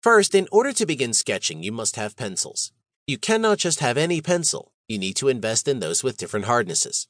First, 0.00 0.34
in 0.34 0.48
order 0.50 0.72
to 0.72 0.86
begin 0.86 1.12
sketching, 1.12 1.62
you 1.62 1.72
must 1.72 1.96
have 1.96 2.16
pencils. 2.16 2.72
You 3.06 3.18
cannot 3.18 3.58
just 3.58 3.80
have 3.80 3.98
any 3.98 4.22
pencil, 4.22 4.72
you 4.88 4.98
need 4.98 5.14
to 5.16 5.28
invest 5.28 5.68
in 5.68 5.80
those 5.80 6.02
with 6.02 6.16
different 6.16 6.46
hardnesses. 6.46 7.06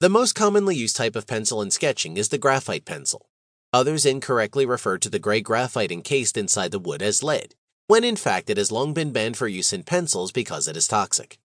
The 0.00 0.08
most 0.08 0.34
commonly 0.34 0.74
used 0.74 0.96
type 0.96 1.14
of 1.14 1.28
pencil 1.28 1.62
in 1.62 1.70
sketching 1.70 2.16
is 2.16 2.30
the 2.30 2.38
graphite 2.38 2.84
pencil. 2.84 3.28
Others 3.72 4.04
incorrectly 4.04 4.66
refer 4.66 4.98
to 4.98 5.08
the 5.08 5.20
gray 5.20 5.40
graphite 5.40 5.92
encased 5.92 6.36
inside 6.36 6.72
the 6.72 6.80
wood 6.80 7.02
as 7.02 7.22
lead, 7.22 7.54
when 7.86 8.02
in 8.02 8.16
fact 8.16 8.50
it 8.50 8.56
has 8.56 8.72
long 8.72 8.92
been 8.92 9.12
banned 9.12 9.36
for 9.36 9.46
use 9.46 9.72
in 9.72 9.84
pencils 9.84 10.32
because 10.32 10.66
it 10.66 10.76
is 10.76 10.88
toxic. 10.88 11.38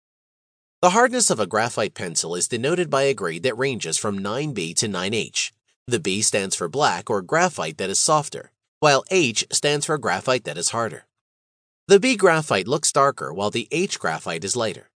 The 0.82 0.92
hardness 0.92 1.30
of 1.30 1.40
a 1.40 1.46
graphite 1.46 1.94
pencil 1.94 2.34
is 2.34 2.48
denoted 2.48 2.90
by 2.90 3.04
a 3.04 3.14
grade 3.14 3.44
that 3.44 3.58
ranges 3.58 4.00
from 4.00 4.20
9B 4.20 4.76
to 4.78 4.88
9H. 4.88 5.52
The 5.86 6.00
B 6.00 6.24
stands 6.24 6.56
for 6.56 6.68
black 6.68 7.12
or 7.12 7.22
graphite 7.22 7.78
that 7.78 7.92
is 7.92 8.00
softer, 8.00 8.52
while 8.80 9.04
H 9.12 9.46
stands 9.52 9.86
for 9.86 9.98
graphite 9.98 10.46
that 10.46 10.58
is 10.58 10.70
harder. 10.70 11.06
The 11.88 12.00
B 12.00 12.16
graphite 12.16 12.68
looks 12.68 12.92
darker 12.92 13.34
while 13.34 13.52
the 13.52 13.68
H 13.72 14.00
graphite 14.00 14.44
is 14.44 14.56
lighter. 14.56 14.90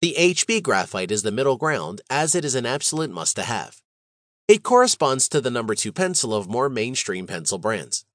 The 0.00 0.14
HB 0.16 0.62
graphite 0.62 1.10
is 1.10 1.22
the 1.22 1.32
middle 1.32 1.56
ground 1.56 2.00
as 2.08 2.34
it 2.34 2.44
is 2.44 2.54
an 2.54 2.64
absolute 2.64 3.10
must 3.10 3.34
to 3.36 3.42
have. 3.42 3.82
It 4.46 4.62
corresponds 4.62 5.28
to 5.28 5.40
the 5.40 5.50
number 5.50 5.74
2 5.74 5.92
pencil 5.92 6.32
of 6.32 6.48
more 6.48 6.68
mainstream 6.68 7.26
pencil 7.26 7.58
brands. 7.58 8.06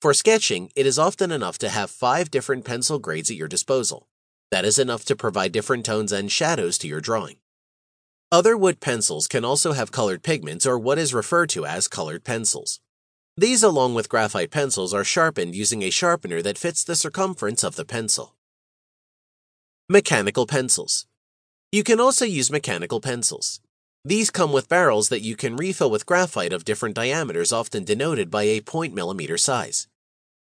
For 0.00 0.12
sketching, 0.12 0.70
it 0.76 0.84
is 0.84 0.98
often 0.98 1.32
enough 1.32 1.58
to 1.58 1.70
have 1.70 1.90
five 1.90 2.30
different 2.30 2.64
pencil 2.64 2.98
grades 2.98 3.30
at 3.30 3.36
your 3.36 3.48
disposal. 3.48 4.06
That 4.50 4.64
is 4.64 4.78
enough 4.78 5.04
to 5.06 5.16
provide 5.16 5.50
different 5.50 5.86
tones 5.86 6.12
and 6.12 6.30
shadows 6.30 6.76
to 6.78 6.88
your 6.88 7.00
drawing. 7.00 7.36
Other 8.30 8.56
wood 8.56 8.80
pencils 8.80 9.26
can 9.26 9.44
also 9.44 9.72
have 9.72 9.90
colored 9.90 10.22
pigments 10.22 10.66
or 10.66 10.78
what 10.78 10.98
is 10.98 11.14
referred 11.14 11.48
to 11.50 11.64
as 11.64 11.88
colored 11.88 12.22
pencils. 12.24 12.80
These, 13.36 13.62
along 13.62 13.94
with 13.94 14.10
graphite 14.10 14.50
pencils, 14.50 14.92
are 14.92 15.04
sharpened 15.04 15.54
using 15.54 15.82
a 15.82 15.90
sharpener 15.90 16.42
that 16.42 16.58
fits 16.58 16.84
the 16.84 16.94
circumference 16.94 17.64
of 17.64 17.76
the 17.76 17.84
pencil. 17.86 18.34
Mechanical 19.88 20.46
pencils. 20.46 21.06
You 21.70 21.82
can 21.82 21.98
also 21.98 22.26
use 22.26 22.50
mechanical 22.50 23.00
pencils. 23.00 23.60
These 24.04 24.30
come 24.30 24.52
with 24.52 24.68
barrels 24.68 25.08
that 25.08 25.22
you 25.22 25.34
can 25.34 25.56
refill 25.56 25.90
with 25.90 26.04
graphite 26.04 26.52
of 26.52 26.66
different 26.66 26.94
diameters, 26.94 27.52
often 27.52 27.84
denoted 27.84 28.30
by 28.30 28.42
a 28.42 28.60
point 28.60 28.92
millimeter 28.92 29.38
size. 29.38 29.88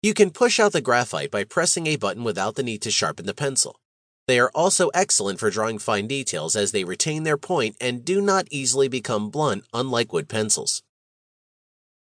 You 0.04 0.14
can 0.14 0.32
push 0.32 0.60
out 0.60 0.74
the 0.74 0.82
graphite 0.82 1.32
by 1.32 1.46
pressing 1.46 1.88
a 1.88 1.96
button 1.96 2.26
without 2.26 2.56
the 2.56 2.64
need 2.64 2.82
to 2.82 2.92
sharpen 2.92 3.26
the 3.26 3.34
pencil. 3.34 3.80
They 4.28 4.38
are 4.40 4.52
also 4.54 4.90
excellent 4.90 5.40
for 5.40 5.50
drawing 5.50 5.80
fine 5.80 6.08
details 6.08 6.58
as 6.58 6.72
they 6.72 6.84
retain 6.84 7.24
their 7.24 7.38
point 7.38 7.78
and 7.80 8.04
do 8.04 8.20
not 8.20 8.48
easily 8.52 8.90
become 8.90 9.30
blunt, 9.30 9.64
unlike 9.74 10.12
wood 10.12 10.28
pencils. 10.28 10.84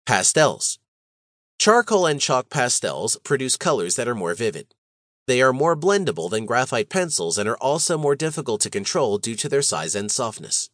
Pastels. 0.05 0.81
Charcoal 1.61 2.07
and 2.07 2.21
chalk 2.21 2.51
pastels 2.51 3.17
produce 3.23 3.57
colors 3.57 3.95
that 3.95 4.09
are 4.09 4.17
more 4.17 4.35
vivid. 4.35 4.75
They 5.29 5.41
are 5.41 5.53
more 5.53 5.77
blendable 5.77 6.29
than 6.29 6.45
graphite 6.45 6.89
pencils 6.89 7.39
and 7.39 7.49
are 7.49 7.57
also 7.59 7.97
more 7.97 8.17
difficult 8.17 8.61
to 8.63 8.71
control 8.71 9.19
due 9.19 9.37
to 9.37 9.49
their 9.49 9.63
size 9.63 9.95
and 9.95 10.11
softness. 10.11 10.71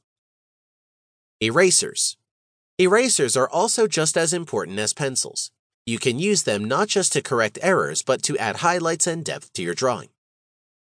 Erasers. 1.43 2.17
Erasers 2.79 3.37
are 3.37 3.51
also 3.51 3.87
just 3.87 4.17
as 4.17 4.33
important 4.33 4.79
as 4.79 4.95
pencils. 4.95 5.51
You 5.85 5.99
can 5.99 6.19
use 6.19 6.45
them 6.45 6.65
not 6.65 6.89
just 6.89 7.13
to 7.13 7.21
correct 7.21 7.59
errors, 7.61 8.03
but 8.03 8.23
to 8.23 8.39
add 8.39 8.57
highlights 8.57 9.07
and 9.07 9.23
depth 9.23 9.53
to 9.53 9.63
your 9.63 9.75
drawing. 9.75 10.09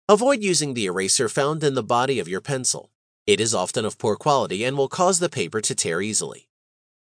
Avoid 0.09 0.43
using 0.43 0.75
the 0.75 0.87
eraser 0.87 1.29
found 1.29 1.63
in 1.63 1.75
the 1.75 1.83
body 1.85 2.19
of 2.19 2.27
your 2.27 2.41
pencil. 2.41 2.91
It 3.25 3.41
is 3.41 3.55
often 3.55 3.85
of 3.85 3.99
poor 3.99 4.17
quality 4.17 4.65
and 4.65 4.77
will 4.77 4.89
cause 4.89 5.21
the 5.21 5.29
paper 5.29 5.61
to 5.61 5.77
tear 5.77 6.03
easily. 6.03 6.49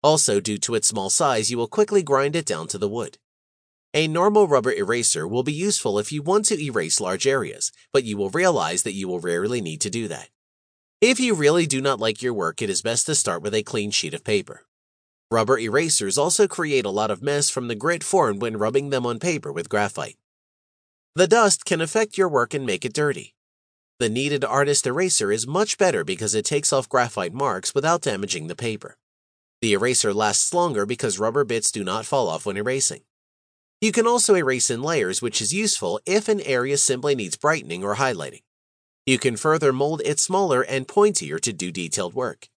Also, 0.06 0.40
due 0.40 0.60
to 0.60 0.76
its 0.76 0.90
small 0.90 1.10
size, 1.10 1.50
you 1.50 1.58
will 1.58 1.68
quickly 1.68 2.04
grind 2.04 2.36
it 2.36 2.46
down 2.46 2.68
to 2.68 2.78
the 2.78 2.88
wood. 2.88 3.18
A 3.96 4.08
normal 4.08 4.48
rubber 4.48 4.72
eraser 4.72 5.28
will 5.28 5.42
be 5.42 5.52
useful 5.52 5.98
if 5.98 6.12
you 6.12 6.22
want 6.22 6.46
to 6.46 6.64
erase 6.64 7.02
large 7.02 7.26
areas, 7.26 7.72
but 7.92 8.04
you 8.04 8.16
will 8.16 8.30
realize 8.30 8.84
that 8.84 8.94
you 8.94 9.08
will 9.08 9.20
rarely 9.20 9.62
need 9.62 9.82
to 9.82 9.90
do 9.90 10.08
that. 10.10 10.30
If 11.02 11.20
you 11.20 11.34
really 11.34 11.66
do 11.66 11.82
not 11.82 12.00
like 12.00 12.22
your 12.22 12.36
work, 12.36 12.62
it 12.62 12.70
is 12.70 12.84
best 12.84 13.08
to 13.08 13.16
start 13.16 13.42
with 13.42 13.56
a 13.56 13.64
clean 13.64 13.90
sheet 13.90 14.14
of 14.14 14.24
paper. 14.24 14.68
Rubber 15.32 15.58
erasers 15.58 16.20
also 16.20 16.48
create 16.48 16.86
a 16.86 16.92
lot 16.92 17.10
of 17.10 17.24
mess 17.24 17.50
from 17.50 17.68
the 17.68 17.74
grit 17.74 18.04
formed 18.04 18.44
when 18.44 18.58
rubbing 18.58 18.92
them 18.92 19.08
on 19.08 19.18
paper 19.18 19.52
with 19.52 19.70
graphite. 19.70 20.18
The 21.16 21.26
dust 21.26 21.66
can 21.66 21.82
affect 21.82 22.16
your 22.16 22.30
work 22.30 22.54
and 22.54 22.64
make 22.64 22.86
it 22.86 22.94
dirty. 22.94 23.34
The 23.98 24.10
kneaded 24.10 24.46
artist 24.46 24.86
eraser 24.86 25.32
is 25.32 25.48
much 25.48 25.80
better 25.80 26.04
because 26.04 26.36
it 26.36 26.46
takes 26.46 26.72
off 26.72 26.88
graphite 26.88 27.34
marks 27.34 27.74
without 27.74 28.04
damaging 28.04 28.46
the 28.46 28.56
paper. 28.56 28.98
The 29.66 29.74
eraser 29.74 30.14
lasts 30.14 30.54
longer 30.54 30.86
because 30.86 31.18
rubber 31.18 31.44
bits 31.44 31.72
do 31.72 31.84
not 31.84 32.06
fall 32.06 32.30
off 32.30 32.46
when 32.46 32.56
erasing. 32.56 33.02
You 33.82 33.92
can 33.92 34.06
also 34.06 34.36
erase 34.36 34.70
in 34.70 34.84
layers, 34.84 35.24
which 35.24 35.42
is 35.42 35.56
useful 35.56 36.00
if 36.06 36.30
an 36.30 36.40
area 36.42 36.78
simply 36.78 37.16
needs 37.16 37.36
brightening 37.36 37.84
or 37.84 37.96
highlighting. 37.96 38.44
You 39.08 39.18
can 39.18 39.36
further 39.36 39.74
mold 39.74 40.04
it 40.06 40.20
smaller 40.20 40.62
and 40.62 40.88
pointier 40.88 41.42
to 41.42 41.52
do 41.52 41.72
detailed 41.72 42.14
work. 42.14 42.48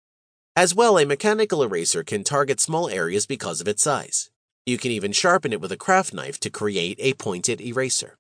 As 0.54 0.74
well, 0.74 0.98
a 0.98 1.06
mechanical 1.06 1.62
eraser 1.62 2.04
can 2.04 2.24
target 2.24 2.60
small 2.60 2.91
areas 2.91 3.25
because 3.25 3.62
of 3.62 3.69
its 3.69 3.82
size. 3.82 4.28
You 4.66 4.76
can 4.76 4.90
even 4.90 5.12
sharpen 5.12 5.54
it 5.54 5.62
with 5.62 5.72
a 5.72 5.78
craft 5.78 6.12
knife 6.12 6.38
to 6.40 6.50
create 6.50 6.98
a 7.00 7.14
pointed 7.14 7.62
eraser. 7.62 8.17